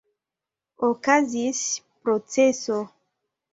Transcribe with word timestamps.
Okazis 0.87 1.59
proceso. 2.03 2.77